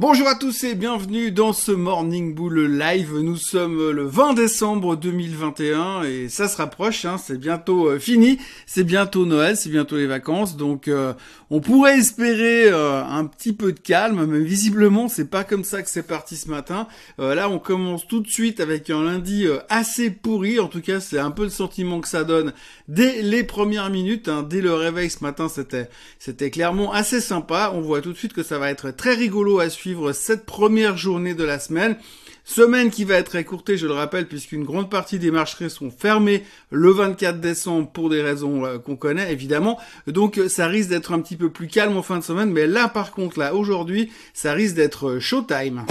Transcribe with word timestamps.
Bonjour 0.00 0.28
à 0.28 0.34
tous 0.34 0.64
et 0.64 0.74
bienvenue 0.74 1.30
dans 1.30 1.52
ce 1.52 1.72
Morning 1.72 2.34
Bull 2.34 2.78
Live. 2.78 3.12
Nous 3.18 3.36
sommes 3.36 3.90
le 3.90 4.06
20 4.06 4.32
décembre 4.32 4.96
2021 4.96 6.04
et 6.04 6.30
ça 6.30 6.48
se 6.48 6.56
rapproche, 6.56 7.04
hein, 7.04 7.18
c'est 7.18 7.36
bientôt 7.36 7.86
euh, 7.86 7.98
fini, 7.98 8.38
c'est 8.64 8.82
bientôt 8.82 9.26
Noël, 9.26 9.58
c'est 9.58 9.68
bientôt 9.68 9.98
les 9.98 10.06
vacances, 10.06 10.56
donc 10.56 10.88
euh, 10.88 11.12
on 11.50 11.60
pourrait 11.60 11.98
espérer 11.98 12.70
euh, 12.70 13.04
un 13.04 13.26
petit 13.26 13.52
peu 13.52 13.72
de 13.72 13.78
calme, 13.78 14.24
mais 14.24 14.40
visiblement 14.40 15.06
c'est 15.08 15.28
pas 15.28 15.44
comme 15.44 15.64
ça 15.64 15.82
que 15.82 15.90
c'est 15.90 16.06
parti 16.06 16.38
ce 16.38 16.48
matin. 16.48 16.88
là 17.18 17.50
on 17.50 17.58
commence 17.58 18.06
tout 18.06 18.20
de 18.20 18.28
suite 18.28 18.60
avec 18.60 18.88
un 18.88 19.04
lundi 19.04 19.46
assez 19.68 20.10
pourri, 20.10 20.60
en 20.60 20.68
tout 20.68 20.80
cas 20.80 21.00
c'est 21.00 21.18
un 21.18 21.30
peu 21.30 21.42
le 21.42 21.50
sentiment 21.50 22.00
que 22.00 22.08
ça 22.08 22.24
donne 22.24 22.54
dès 22.88 23.20
les 23.20 23.44
premières 23.44 23.90
minutes, 23.90 24.28
hein. 24.28 24.46
dès 24.48 24.62
le 24.62 24.72
réveil 24.72 25.10
ce 25.10 25.22
matin 25.22 25.50
c'était 25.50 25.90
c'était 26.18 26.50
clairement 26.50 26.90
assez 26.90 27.20
sympa. 27.20 27.70
On 27.74 27.82
voit 27.82 28.00
tout 28.00 28.12
de 28.12 28.16
suite 28.16 28.32
que 28.32 28.42
ça 28.42 28.58
va 28.58 28.70
être 28.70 28.92
très 28.92 29.12
rigolo 29.12 29.58
à 29.58 29.68
suivre 29.68 29.89
cette 30.12 30.46
première 30.46 30.96
journée 30.96 31.34
de 31.34 31.44
la 31.44 31.58
semaine. 31.58 31.96
Semaine 32.44 32.90
qui 32.90 33.04
va 33.04 33.14
être 33.14 33.36
écourtée, 33.36 33.76
je 33.76 33.86
le 33.86 33.92
rappelle, 33.92 34.26
puisqu'une 34.26 34.64
grande 34.64 34.90
partie 34.90 35.18
des 35.18 35.30
marchés 35.30 35.68
sont 35.68 35.90
fermés 35.90 36.42
le 36.70 36.90
24 36.90 37.38
décembre 37.38 37.90
pour 37.92 38.10
des 38.10 38.22
raisons 38.22 38.64
euh, 38.64 38.78
qu'on 38.78 38.96
connaît 38.96 39.32
évidemment. 39.32 39.78
Donc 40.06 40.38
euh, 40.38 40.48
ça 40.48 40.66
risque 40.66 40.88
d'être 40.88 41.12
un 41.12 41.20
petit 41.20 41.36
peu 41.36 41.50
plus 41.50 41.68
calme 41.68 41.96
en 41.96 42.02
fin 42.02 42.18
de 42.18 42.24
semaine, 42.24 42.50
mais 42.50 42.66
là 42.66 42.88
par 42.88 43.12
contre, 43.12 43.38
là 43.38 43.54
aujourd'hui, 43.54 44.10
ça 44.34 44.52
risque 44.52 44.74
d'être 44.74 45.10
euh, 45.10 45.20
showtime. 45.20 45.84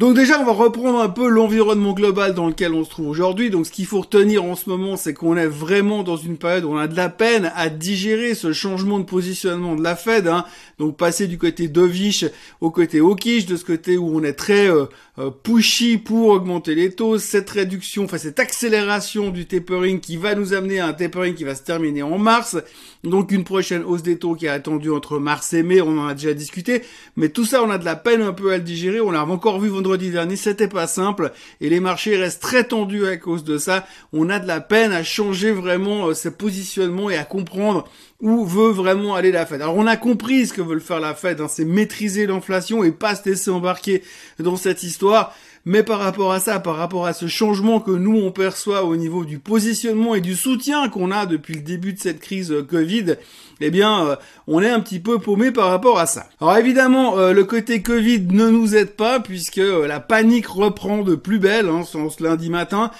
Donc 0.00 0.14
déjà, 0.14 0.40
on 0.40 0.46
va 0.46 0.52
reprendre 0.52 0.98
un 0.98 1.10
peu 1.10 1.28
l'environnement 1.28 1.92
global 1.92 2.32
dans 2.32 2.48
lequel 2.48 2.72
on 2.72 2.84
se 2.84 2.88
trouve 2.88 3.08
aujourd'hui. 3.08 3.50
Donc 3.50 3.66
ce 3.66 3.70
qu'il 3.70 3.84
faut 3.84 4.00
retenir 4.00 4.42
en 4.42 4.56
ce 4.56 4.70
moment, 4.70 4.96
c'est 4.96 5.12
qu'on 5.12 5.36
est 5.36 5.46
vraiment 5.46 6.02
dans 6.02 6.16
une 6.16 6.38
période 6.38 6.64
où 6.64 6.70
on 6.70 6.78
a 6.78 6.88
de 6.88 6.96
la 6.96 7.10
peine 7.10 7.52
à 7.54 7.68
digérer 7.68 8.34
ce 8.34 8.54
changement 8.54 8.98
de 8.98 9.04
positionnement 9.04 9.76
de 9.76 9.82
la 9.82 9.96
Fed. 9.96 10.26
Hein. 10.26 10.46
Donc 10.78 10.96
passer 10.96 11.26
du 11.26 11.36
côté 11.36 11.68
dovish 11.68 12.24
au 12.62 12.70
côté 12.70 13.00
hawkish, 13.00 13.44
de 13.44 13.56
ce 13.56 13.64
côté 13.66 13.98
où 13.98 14.10
on 14.16 14.22
est 14.22 14.32
très 14.32 14.70
euh, 14.70 14.86
euh, 15.18 15.28
pushy 15.28 15.98
pour 15.98 16.28
augmenter 16.28 16.74
les 16.74 16.92
taux, 16.92 17.18
cette 17.18 17.50
réduction, 17.50 18.04
enfin 18.04 18.16
cette 18.16 18.40
accélération 18.40 19.28
du 19.28 19.44
tapering 19.44 20.00
qui 20.00 20.16
va 20.16 20.34
nous 20.34 20.54
amener 20.54 20.80
à 20.80 20.86
un 20.86 20.94
tapering 20.94 21.34
qui 21.34 21.44
va 21.44 21.54
se 21.54 21.62
terminer 21.62 22.02
en 22.02 22.16
mars. 22.16 22.56
Donc 23.04 23.32
une 23.32 23.44
prochaine 23.44 23.84
hausse 23.84 24.02
des 24.02 24.16
taux 24.16 24.34
qui 24.34 24.46
est 24.46 24.48
attendue 24.50 24.90
entre 24.90 25.18
mars 25.18 25.52
et 25.52 25.62
mai, 25.62 25.82
on 25.82 25.98
en 25.98 26.06
a 26.06 26.14
déjà 26.14 26.32
discuté. 26.32 26.84
Mais 27.16 27.28
tout 27.28 27.44
ça, 27.44 27.62
on 27.62 27.68
a 27.68 27.76
de 27.76 27.84
la 27.84 27.96
peine 27.96 28.22
un 28.22 28.32
peu 28.32 28.50
à 28.52 28.56
le 28.56 28.62
digérer. 28.62 29.02
On 29.02 29.10
l'a 29.10 29.26
encore 29.26 29.60
vu 29.60 29.68
vendredi 29.68 29.89
dernier, 29.96 30.36
c'était 30.36 30.68
pas 30.68 30.86
simple 30.86 31.32
et 31.60 31.68
les 31.68 31.80
marchés 31.80 32.16
restent 32.16 32.42
très 32.42 32.64
tendus 32.64 33.06
à 33.06 33.16
cause 33.16 33.44
de 33.44 33.58
ça. 33.58 33.86
On 34.12 34.30
a 34.30 34.38
de 34.38 34.46
la 34.46 34.60
peine 34.60 34.92
à 34.92 35.02
changer 35.02 35.52
vraiment 35.52 36.08
euh, 36.08 36.14
ses 36.14 36.30
positionnements 36.30 37.10
et 37.10 37.16
à 37.16 37.24
comprendre 37.24 37.88
où 38.20 38.44
veut 38.44 38.70
vraiment 38.70 39.14
aller 39.14 39.32
la 39.32 39.46
Fed. 39.46 39.62
Alors 39.62 39.76
on 39.76 39.86
a 39.86 39.96
compris 39.96 40.46
ce 40.46 40.52
que 40.52 40.62
veut 40.62 40.78
faire 40.78 41.00
la 41.00 41.14
Fed, 41.14 41.40
hein, 41.40 41.48
c'est 41.48 41.64
maîtriser 41.64 42.26
l'inflation 42.26 42.84
et 42.84 42.92
pas 42.92 43.14
se 43.14 43.28
laisser 43.28 43.50
embarquer 43.50 44.02
dans 44.38 44.56
cette 44.56 44.82
histoire. 44.82 45.34
Mais 45.66 45.82
par 45.82 45.98
rapport 45.98 46.32
à 46.32 46.40
ça, 46.40 46.58
par 46.58 46.76
rapport 46.76 47.04
à 47.04 47.12
ce 47.12 47.26
changement 47.26 47.80
que 47.80 47.90
nous 47.90 48.16
on 48.16 48.32
perçoit 48.32 48.84
au 48.84 48.96
niveau 48.96 49.26
du 49.26 49.38
positionnement 49.38 50.14
et 50.14 50.22
du 50.22 50.34
soutien 50.34 50.88
qu'on 50.88 51.10
a 51.10 51.26
depuis 51.26 51.52
le 51.52 51.60
début 51.60 51.92
de 51.92 51.98
cette 51.98 52.20
crise 52.20 52.50
euh, 52.50 52.62
Covid, 52.62 53.16
eh 53.60 53.70
bien, 53.70 54.06
euh, 54.06 54.16
on 54.46 54.62
est 54.62 54.70
un 54.70 54.80
petit 54.80 55.00
peu 55.00 55.18
paumé 55.18 55.50
par 55.50 55.68
rapport 55.68 55.98
à 55.98 56.06
ça. 56.06 56.26
Alors 56.40 56.56
évidemment, 56.56 57.18
euh, 57.18 57.34
le 57.34 57.44
côté 57.44 57.82
Covid 57.82 58.20
ne 58.30 58.48
nous 58.48 58.74
aide 58.74 58.96
pas 58.96 59.20
puisque 59.20 59.60
la 59.60 60.00
panique 60.00 60.46
reprend 60.46 61.02
de 61.02 61.14
plus 61.14 61.38
belle 61.38 61.68
hein, 61.68 61.82
ce 61.84 62.22
lundi 62.22 62.48
matin. 62.48 62.90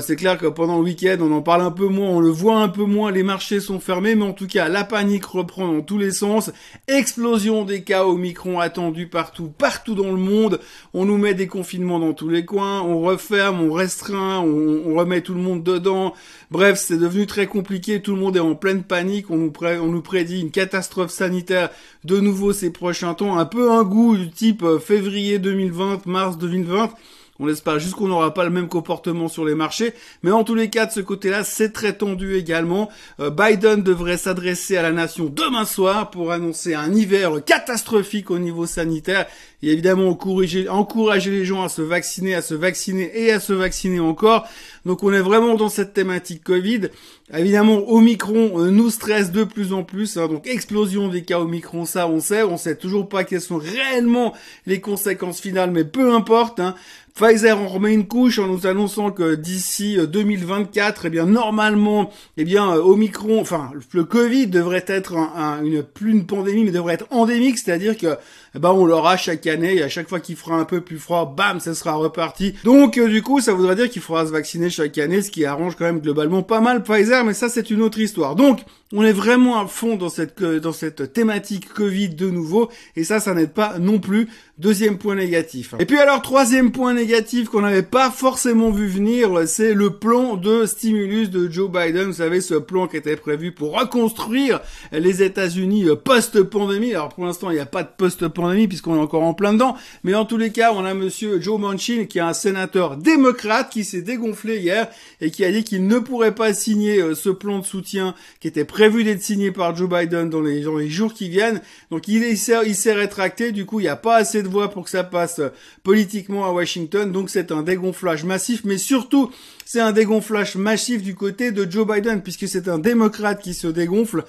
c'est 0.00 0.16
clair 0.16 0.38
que 0.38 0.46
pendant 0.46 0.78
le 0.78 0.84
week-end, 0.84 1.18
on 1.20 1.32
en 1.32 1.42
parle 1.42 1.60
un 1.60 1.70
peu 1.70 1.86
moins, 1.86 2.08
on 2.08 2.20
le 2.20 2.30
voit 2.30 2.60
un 2.60 2.68
peu 2.68 2.84
moins, 2.84 3.10
les 3.10 3.22
marchés 3.22 3.60
sont 3.60 3.78
fermés, 3.78 4.14
mais 4.14 4.24
en 4.24 4.32
tout 4.32 4.46
cas, 4.46 4.68
la 4.68 4.84
panique 4.84 5.26
reprend 5.26 5.70
dans 5.70 5.82
tous 5.82 5.98
les 5.98 6.12
sens. 6.12 6.50
Explosion 6.88 7.64
des 7.64 7.82
cas 7.82 8.04
Omicron 8.04 8.58
attendus 8.58 9.06
partout, 9.06 9.48
partout 9.48 9.94
dans 9.94 10.10
le 10.10 10.16
monde. 10.16 10.60
On 10.94 11.04
nous 11.04 11.18
met 11.18 11.34
des 11.34 11.46
confinements 11.46 11.98
dans 11.98 12.05
tous 12.12 12.28
les 12.28 12.44
coins, 12.44 12.82
on 12.82 13.00
referme, 13.00 13.60
on 13.60 13.72
restreint, 13.72 14.40
on, 14.40 14.94
remet 14.94 15.20
tout 15.20 15.34
le 15.34 15.40
monde 15.40 15.62
dedans. 15.62 16.14
Bref, 16.50 16.78
c'est 16.78 16.96
devenu 16.96 17.26
très 17.26 17.46
compliqué, 17.46 18.00
tout 18.00 18.14
le 18.14 18.20
monde 18.20 18.36
est 18.36 18.40
en 18.40 18.54
pleine 18.54 18.82
panique, 18.82 19.30
on 19.30 19.36
nous, 19.36 19.52
on 19.62 19.86
nous 19.86 20.02
prédit 20.02 20.40
une 20.40 20.50
catastrophe 20.50 21.10
sanitaire 21.10 21.70
de 22.04 22.18
nouveau 22.20 22.52
ces 22.52 22.70
prochains 22.70 23.14
temps, 23.14 23.38
un 23.38 23.44
peu 23.44 23.70
un 23.70 23.82
goût 23.82 24.16
du 24.16 24.30
type 24.30 24.62
euh, 24.62 24.78
février 24.78 25.38
2020, 25.38 26.06
mars 26.06 26.38
2020. 26.38 26.90
On 27.38 27.48
espère 27.48 27.78
juste 27.78 27.94
qu'on 27.94 28.08
n'aura 28.08 28.32
pas 28.32 28.44
le 28.44 28.50
même 28.50 28.68
comportement 28.68 29.28
sur 29.28 29.44
les 29.44 29.54
marchés. 29.54 29.92
Mais 30.22 30.30
en 30.30 30.44
tous 30.44 30.54
les 30.54 30.70
cas, 30.70 30.86
de 30.86 30.92
ce 30.92 31.00
côté-là, 31.00 31.44
c'est 31.44 31.72
très 31.72 31.92
tendu 31.92 32.36
également. 32.36 32.88
Euh, 33.20 33.30
Biden 33.30 33.82
devrait 33.82 34.16
s'adresser 34.16 34.76
à 34.76 34.82
la 34.82 34.92
nation 34.92 35.26
demain 35.26 35.64
soir 35.64 36.10
pour 36.10 36.32
annoncer 36.32 36.74
un 36.74 36.92
hiver 36.94 37.44
catastrophique 37.44 38.30
au 38.30 38.38
niveau 38.38 38.66
sanitaire. 38.66 39.26
Et 39.62 39.72
évidemment, 39.72 40.08
encourager, 40.08 40.68
encourager 40.68 41.30
les 41.30 41.44
gens 41.44 41.62
à 41.62 41.68
se 41.68 41.82
vacciner, 41.82 42.34
à 42.34 42.42
se 42.42 42.54
vacciner 42.54 43.10
et 43.14 43.32
à 43.32 43.40
se 43.40 43.52
vacciner 43.52 44.00
encore. 44.00 44.46
Donc 44.84 45.02
on 45.02 45.12
est 45.12 45.20
vraiment 45.20 45.54
dans 45.54 45.68
cette 45.68 45.92
thématique 45.94 46.44
Covid. 46.44 46.88
Évidemment, 47.34 47.90
Omicron 47.90 48.60
euh, 48.60 48.70
nous 48.70 48.88
stresse 48.88 49.32
de 49.32 49.42
plus 49.42 49.72
en 49.72 49.82
plus. 49.82 50.16
Hein. 50.16 50.28
donc 50.28 50.46
explosion 50.46 51.08
des 51.08 51.22
cas 51.22 51.40
Omicron, 51.40 51.84
ça 51.84 52.06
on 52.06 52.20
sait. 52.20 52.44
On 52.44 52.56
sait 52.56 52.76
toujours 52.76 53.08
pas 53.08 53.24
quelles 53.24 53.40
sont 53.40 53.58
réellement 53.58 54.32
les 54.66 54.80
conséquences 54.80 55.40
finales, 55.40 55.72
mais 55.72 55.84
peu 55.84 56.14
importe. 56.14 56.60
Hein. 56.60 56.76
Pfizer 57.16 57.58
en 57.58 57.66
remet 57.66 57.94
une 57.94 58.06
couche 58.06 58.38
en 58.38 58.46
nous 58.46 58.66
annonçant 58.66 59.10
que 59.10 59.34
d'ici 59.34 59.96
2024, 59.96 61.06
euh, 61.06 61.06
eh 61.06 61.10
bien 61.10 61.24
normalement, 61.24 62.10
eh 62.36 62.44
bien 62.44 62.70
euh, 62.70 62.82
Omicron, 62.82 63.40
enfin 63.40 63.70
le 63.92 64.04
Covid 64.04 64.48
devrait 64.48 64.84
être 64.86 65.16
un, 65.16 65.64
une 65.64 65.82
plus 65.82 66.12
une 66.12 66.26
pandémie, 66.26 66.64
mais 66.64 66.72
devrait 66.72 66.94
être 66.94 67.06
endémique, 67.10 67.56
c'est-à-dire 67.56 67.96
que 67.96 68.18
ben 68.58 68.70
on 68.70 68.86
l'aura 68.86 69.16
chaque 69.16 69.46
année 69.46 69.76
et 69.76 69.82
à 69.82 69.88
chaque 69.88 70.08
fois 70.08 70.20
qu'il 70.20 70.36
fera 70.36 70.56
un 70.56 70.64
peu 70.64 70.80
plus 70.80 70.98
froid, 70.98 71.34
bam, 71.36 71.60
ça 71.60 71.74
sera 71.74 71.94
reparti. 71.94 72.54
Donc 72.64 72.96
euh, 72.96 73.08
du 73.08 73.22
coup, 73.22 73.40
ça 73.40 73.52
voudrait 73.52 73.76
dire 73.76 73.90
qu'il 73.90 74.02
faudra 74.02 74.26
se 74.26 74.32
vacciner 74.32 74.70
chaque 74.70 74.96
année, 74.98 75.22
ce 75.22 75.30
qui 75.30 75.44
arrange 75.44 75.76
quand 75.76 75.84
même 75.84 76.00
globalement 76.00 76.42
pas 76.42 76.60
mal 76.60 76.82
Pfizer, 76.82 77.24
mais 77.24 77.34
ça 77.34 77.48
c'est 77.48 77.70
une 77.70 77.82
autre 77.82 77.98
histoire. 77.98 78.34
Donc 78.34 78.60
on 78.92 79.02
est 79.02 79.12
vraiment 79.12 79.60
à 79.60 79.66
fond 79.66 79.96
dans 79.96 80.08
cette 80.08 80.42
dans 80.42 80.72
cette 80.72 81.12
thématique 81.12 81.68
Covid 81.68 82.10
de 82.10 82.30
nouveau 82.30 82.70
et 82.94 83.04
ça 83.04 83.20
ça 83.20 83.34
n'aide 83.34 83.52
pas 83.52 83.78
non 83.78 83.98
plus. 83.98 84.28
Deuxième 84.58 84.96
point 84.96 85.16
négatif. 85.16 85.74
Et 85.78 85.84
puis 85.84 85.98
alors 85.98 86.22
troisième 86.22 86.72
point 86.72 86.94
négatif 86.94 87.50
qu'on 87.50 87.60
n'avait 87.60 87.82
pas 87.82 88.10
forcément 88.10 88.70
vu 88.70 88.86
venir, 88.86 89.42
c'est 89.46 89.74
le 89.74 89.90
plan 89.90 90.36
de 90.36 90.64
stimulus 90.64 91.28
de 91.28 91.50
Joe 91.50 91.70
Biden. 91.70 92.04
Vous 92.06 92.14
savez 92.14 92.40
ce 92.40 92.54
plan 92.54 92.86
qui 92.86 92.96
était 92.96 93.16
prévu 93.16 93.52
pour 93.52 93.78
reconstruire 93.78 94.60
les 94.92 95.22
États-Unis 95.22 95.86
post-pandémie. 96.02 96.94
Alors 96.94 97.10
pour 97.10 97.26
l'instant 97.26 97.50
il 97.50 97.54
n'y 97.54 97.60
a 97.60 97.66
pas 97.66 97.82
de 97.82 97.90
post-pandémie 97.98 98.45
puisqu'on 98.68 98.96
est 98.96 99.00
encore 99.00 99.22
en 99.22 99.34
plein 99.34 99.52
dedans, 99.52 99.76
mais 100.04 100.14
en 100.14 100.24
tous 100.24 100.36
les 100.36 100.50
cas 100.50 100.72
on 100.72 100.84
a 100.84 100.94
Monsieur 100.94 101.40
Joe 101.40 101.60
Manchin 101.60 102.04
qui 102.04 102.18
est 102.18 102.22
un 102.22 102.32
sénateur 102.32 102.96
démocrate 102.96 103.70
qui 103.70 103.84
s'est 103.84 104.02
dégonflé 104.02 104.58
hier 104.58 104.88
et 105.20 105.30
qui 105.30 105.44
a 105.44 105.50
dit 105.50 105.64
qu'il 105.64 105.86
ne 105.86 105.98
pourrait 105.98 106.34
pas 106.34 106.54
signer 106.54 107.00
euh, 107.00 107.14
ce 107.14 107.30
plan 107.30 107.58
de 107.58 107.64
soutien 107.64 108.14
qui 108.40 108.48
était 108.48 108.64
prévu 108.64 109.04
d'être 109.04 109.22
signé 109.22 109.50
par 109.50 109.74
Joe 109.74 109.88
Biden 109.88 110.30
dans 110.30 110.40
les, 110.40 110.60
dans 110.62 110.76
les 110.76 110.88
jours 110.88 111.12
qui 111.12 111.28
viennent. 111.28 111.60
Donc 111.90 112.08
il, 112.08 112.22
il 112.22 112.36
s'est 112.38 112.92
rétracté, 112.92 113.52
du 113.52 113.66
coup 113.66 113.80
il 113.80 113.84
n'y 113.84 113.88
a 113.88 113.96
pas 113.96 114.16
assez 114.16 114.42
de 114.42 114.48
voix 114.48 114.70
pour 114.70 114.84
que 114.84 114.90
ça 114.90 115.04
passe 115.04 115.40
euh, 115.40 115.48
politiquement 115.82 116.46
à 116.46 116.52
Washington, 116.52 117.10
donc 117.10 117.30
c'est 117.30 117.52
un 117.52 117.62
dégonflage 117.62 118.24
massif, 118.24 118.62
mais 118.64 118.78
surtout 118.78 119.30
c'est 119.64 119.80
un 119.80 119.92
dégonflage 119.92 120.54
massif 120.54 121.02
du 121.02 121.14
côté 121.14 121.50
de 121.50 121.68
Joe 121.68 121.86
Biden, 121.86 122.22
puisque 122.22 122.46
c'est 122.46 122.68
un 122.68 122.78
démocrate 122.78 123.42
qui 123.42 123.52
se 123.52 123.66
dégonfle. 123.66 124.24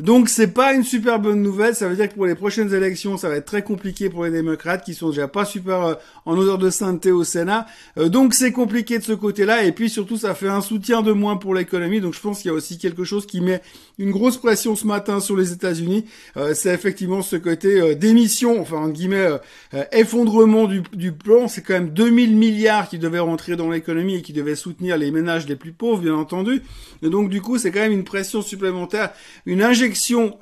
Donc 0.00 0.28
c'est 0.28 0.54
pas 0.54 0.74
une 0.74 0.84
super 0.84 1.18
bonne 1.18 1.42
nouvelle. 1.42 1.74
Ça 1.74 1.88
veut 1.88 1.96
dire 1.96 2.08
que 2.08 2.14
pour 2.14 2.26
les 2.26 2.36
prochaines 2.36 2.72
élections, 2.72 3.16
ça 3.16 3.28
va 3.28 3.34
être 3.34 3.46
très 3.46 3.62
compliqué 3.62 4.08
pour 4.08 4.24
les 4.24 4.30
démocrates 4.30 4.84
qui 4.84 4.94
sont 4.94 5.10
déjà 5.10 5.26
pas 5.26 5.44
super 5.44 5.82
euh, 5.82 5.94
en 6.24 6.38
odeur 6.38 6.56
de 6.56 6.70
sainteté 6.70 7.10
au 7.10 7.24
Sénat. 7.24 7.66
Euh, 7.98 8.08
donc 8.08 8.32
c'est 8.32 8.52
compliqué 8.52 8.98
de 8.98 9.02
ce 9.02 9.12
côté-là. 9.12 9.64
Et 9.64 9.72
puis 9.72 9.90
surtout, 9.90 10.16
ça 10.16 10.36
fait 10.36 10.48
un 10.48 10.60
soutien 10.60 11.02
de 11.02 11.10
moins 11.10 11.36
pour 11.36 11.52
l'économie. 11.52 12.00
Donc 12.00 12.14
je 12.14 12.20
pense 12.20 12.42
qu'il 12.42 12.48
y 12.48 12.54
a 12.54 12.54
aussi 12.54 12.78
quelque 12.78 13.02
chose 13.02 13.26
qui 13.26 13.40
met 13.40 13.60
une 13.98 14.12
grosse 14.12 14.36
pression 14.36 14.76
ce 14.76 14.86
matin 14.86 15.18
sur 15.18 15.36
les 15.36 15.50
États-Unis. 15.50 16.04
Euh, 16.36 16.54
c'est 16.54 16.72
effectivement 16.72 17.20
ce 17.20 17.34
côté 17.34 17.96
démission, 17.96 18.60
enfin 18.60 18.76
en 18.76 18.88
guillemets 18.88 19.28
effondrement 19.90 20.66
du, 20.66 20.82
du 20.92 21.10
plan. 21.10 21.48
C'est 21.48 21.62
quand 21.62 21.74
même 21.74 21.90
2000 21.90 22.36
milliards 22.36 22.88
qui 22.88 22.98
devaient 22.98 23.18
rentrer 23.18 23.56
dans 23.56 23.68
l'économie 23.68 24.16
et 24.16 24.22
qui 24.22 24.32
devaient 24.32 24.54
soutenir 24.54 24.96
les 24.96 25.10
ménages 25.10 25.48
les 25.48 25.56
plus 25.56 25.72
pauvres, 25.72 26.02
bien 26.02 26.14
entendu. 26.14 26.62
Et 27.02 27.10
donc 27.10 27.30
du 27.30 27.40
coup, 27.40 27.58
c'est 27.58 27.72
quand 27.72 27.80
même 27.80 27.92
une 27.92 28.04
pression 28.04 28.42
supplémentaire, 28.42 29.10
une 29.44 29.60
injection 29.60 29.87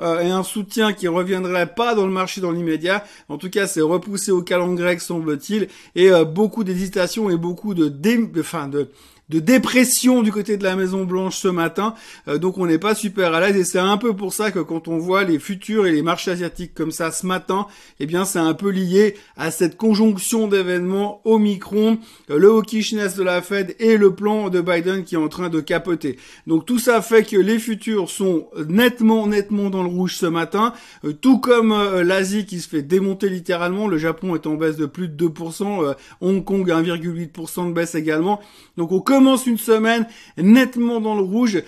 euh, 0.00 0.20
et 0.20 0.30
un 0.30 0.42
soutien 0.42 0.92
qui 0.92 1.08
reviendrait 1.08 1.74
pas 1.74 1.94
dans 1.94 2.06
le 2.06 2.12
marché 2.12 2.40
dans 2.40 2.52
l'immédiat. 2.52 3.04
En 3.28 3.38
tout 3.38 3.50
cas, 3.50 3.66
c'est 3.66 3.80
repoussé 3.80 4.30
au 4.30 4.42
calendrier 4.42 4.76
grec, 4.76 5.00
semble-t-il, 5.00 5.68
et 5.94 6.10
euh, 6.10 6.24
beaucoup 6.24 6.64
d'hésitation 6.64 7.30
et 7.30 7.36
beaucoup 7.36 7.74
de, 7.74 7.88
dé... 7.88 8.18
enfin 8.38 8.68
de 8.68 8.90
de 9.28 9.40
dépression 9.40 10.22
du 10.22 10.30
côté 10.30 10.56
de 10.56 10.62
la 10.62 10.76
Maison 10.76 11.04
Blanche 11.04 11.36
ce 11.36 11.48
matin. 11.48 11.94
Euh, 12.28 12.38
donc 12.38 12.58
on 12.58 12.66
n'est 12.66 12.78
pas 12.78 12.94
super 12.94 13.34
à 13.34 13.40
l'aise 13.40 13.56
et 13.56 13.64
c'est 13.64 13.78
un 13.78 13.96
peu 13.96 14.14
pour 14.14 14.32
ça 14.32 14.52
que 14.52 14.60
quand 14.60 14.86
on 14.86 14.98
voit 14.98 15.24
les 15.24 15.38
futurs 15.38 15.86
et 15.86 15.92
les 15.92 16.02
marchés 16.02 16.30
asiatiques 16.30 16.74
comme 16.74 16.92
ça 16.92 17.10
ce 17.10 17.26
matin, 17.26 17.66
eh 17.98 18.06
bien 18.06 18.24
c'est 18.24 18.38
un 18.38 18.54
peu 18.54 18.70
lié 18.70 19.16
à 19.36 19.50
cette 19.50 19.76
conjonction 19.76 20.46
d'événements 20.46 21.22
Omicron, 21.24 21.98
euh, 22.30 22.38
le 22.38 22.50
hawkishness 22.50 23.16
de 23.16 23.24
la 23.24 23.42
Fed 23.42 23.74
et 23.80 23.96
le 23.96 24.14
plan 24.14 24.48
de 24.48 24.60
Biden 24.60 25.02
qui 25.04 25.16
est 25.16 25.18
en 25.18 25.28
train 25.28 25.48
de 25.48 25.60
capoter. 25.60 26.18
Donc 26.46 26.64
tout 26.64 26.78
ça 26.78 27.02
fait 27.02 27.24
que 27.24 27.36
les 27.36 27.58
futurs 27.58 28.08
sont 28.08 28.46
nettement 28.68 29.26
nettement 29.26 29.70
dans 29.70 29.82
le 29.82 29.88
rouge 29.88 30.16
ce 30.16 30.26
matin, 30.26 30.72
euh, 31.04 31.12
tout 31.12 31.38
comme 31.38 31.74
l'Asie 32.02 32.46
qui 32.46 32.60
se 32.60 32.68
fait 32.68 32.82
démonter 32.82 33.28
littéralement, 33.28 33.88
le 33.88 33.98
Japon 33.98 34.36
est 34.36 34.46
en 34.46 34.54
baisse 34.54 34.76
de 34.76 34.86
plus 34.86 35.08
de 35.08 35.26
2%, 35.26 35.94
Hong 36.20 36.44
Kong 36.44 36.68
1,8% 36.68 37.68
de 37.68 37.72
baisse 37.72 37.94
également. 37.94 38.40
Donc 38.76 38.92
on 38.92 39.00
commence 39.16 39.46
une 39.46 39.56
semaine 39.56 40.06
nettement 40.36 41.00
dans 41.00 41.14
le 41.14 41.22
rouge. 41.22 41.62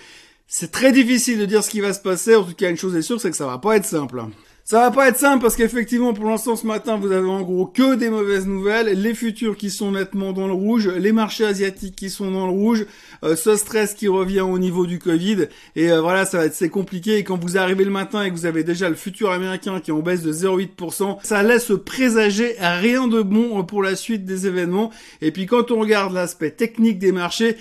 C'est 0.45 0.71
très 0.71 0.91
difficile 0.91 1.39
de 1.39 1.47
dire 1.47 1.63
ce 1.63 1.71
qui 1.71 1.81
va 1.81 1.93
se 1.93 1.99
passer. 1.99 2.35
En 2.35 2.43
tout 2.43 2.53
cas, 2.53 2.69
une 2.69 2.77
chose 2.77 2.95
est 2.95 3.01
sûre, 3.01 3.19
c'est 3.19 3.31
que 3.31 3.35
ça 3.35 3.47
va 3.47 3.57
pas 3.57 3.75
être 3.75 3.85
simple. 3.85 4.23
Ça 4.69 4.81
va 4.81 4.91
pas 4.91 5.07
être 5.07 5.17
simple 5.17 5.41
parce 5.41 5.55
qu'effectivement, 5.55 6.13
pour 6.13 6.25
l'instant, 6.25 6.55
ce 6.55 6.67
matin, 6.67 6.95
vous 6.95 7.11
avez 7.11 7.27
en 7.27 7.41
gros 7.41 7.65
que 7.65 7.95
des 7.95 8.11
mauvaises 8.11 8.45
nouvelles. 8.45 9.01
Les 9.01 9.15
futurs 9.15 9.57
qui 9.57 9.71
sont 9.71 9.93
nettement 9.93 10.31
dans 10.31 10.45
le 10.45 10.53
rouge, 10.53 10.87
les 10.87 11.11
marchés 11.11 11.43
asiatiques 11.43 11.95
qui 11.95 12.11
sont 12.11 12.29
dans 12.29 12.45
le 12.45 12.51
rouge, 12.51 12.85
euh, 13.23 13.35
ce 13.35 13.55
stress 13.55 13.95
qui 13.95 14.07
revient 14.07 14.41
au 14.41 14.59
niveau 14.59 14.85
du 14.85 14.99
Covid. 14.99 15.47
Et 15.75 15.91
euh, 15.91 16.01
voilà, 16.01 16.23
ça 16.27 16.37
va 16.37 16.45
être 16.45 16.53
c'est 16.53 16.69
compliqué. 16.69 17.17
Et 17.17 17.23
quand 17.23 17.43
vous 17.43 17.57
arrivez 17.57 17.83
le 17.83 17.89
matin 17.89 18.21
et 18.21 18.29
que 18.29 18.35
vous 18.35 18.45
avez 18.45 18.63
déjà 18.63 18.89
le 18.89 18.95
futur 18.95 19.31
américain 19.31 19.79
qui 19.79 19.89
est 19.89 19.93
en 19.95 20.01
baisse 20.01 20.21
de 20.21 20.31
0,8%, 20.31 21.17
ça 21.23 21.41
laisse 21.41 21.71
présager 21.83 22.55
rien 22.59 23.07
de 23.07 23.23
bon 23.23 23.63
pour 23.63 23.81
la 23.81 23.95
suite 23.95 24.23
des 24.23 24.45
événements. 24.45 24.91
Et 25.23 25.31
puis 25.31 25.47
quand 25.47 25.71
on 25.71 25.79
regarde 25.79 26.13
l'aspect 26.13 26.51
technique 26.51 26.99
des 26.99 27.11
marchés, 27.11 27.57